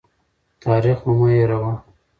تاریخ 0.63 0.97
مو 1.05 1.13
مه 1.19 1.27
هېروه. 1.35 1.73